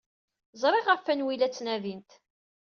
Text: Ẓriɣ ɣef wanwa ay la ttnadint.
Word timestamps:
Ẓriɣ 0.61 0.85
ɣef 0.87 1.03
wanwa 1.07 1.29
ay 1.33 1.37
la 1.39 1.49
ttnadint. 1.49 2.11